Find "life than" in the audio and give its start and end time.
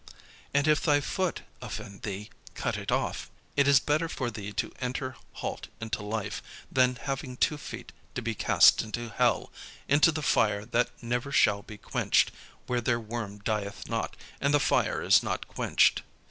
6.01-6.95